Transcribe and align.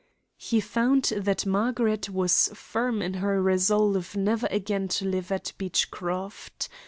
He 0.39 0.59
found 0.61 1.03
that 1.15 1.45
Margaret 1.45 2.09
was 2.09 2.47
firm 2.55 3.03
in 3.03 3.13
her 3.13 3.39
resolve 3.39 4.15
never 4.15 4.47
again 4.49 4.87
to 4.87 5.05
live 5.05 5.31
at 5.31 5.53
Beechcroft. 5.59 6.69